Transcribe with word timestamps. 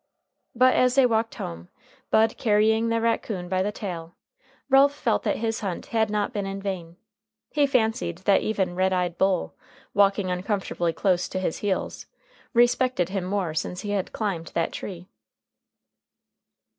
But 0.55 0.73
as 0.73 0.95
they 0.95 1.05
walked 1.05 1.35
home, 1.35 1.69
Bud 2.09 2.35
carrying 2.35 2.89
the 2.89 2.99
raccoon 2.99 3.47
by 3.47 3.61
the 3.61 3.71
tail, 3.71 4.15
Ralph 4.67 4.95
felt 4.95 5.21
that 5.21 5.35
his 5.35 5.59
hunt 5.59 5.85
had 5.93 6.09
not 6.09 6.33
been 6.33 6.47
in 6.47 6.59
vain. 6.59 6.97
He 7.51 7.67
fancied 7.67 8.17
that 8.25 8.41
even 8.41 8.73
red 8.73 8.93
eyed 8.93 9.19
Bull, 9.19 9.53
walking 9.93 10.31
uncomfortably 10.31 10.91
close 10.91 11.29
to 11.29 11.39
his 11.39 11.57
heels, 11.59 12.07
respected 12.51 13.09
him 13.09 13.25
more 13.25 13.53
since 13.53 13.81
he 13.81 13.91
had 13.91 14.11
climbed 14.11 14.47
that 14.55 14.71
tree. 14.73 15.07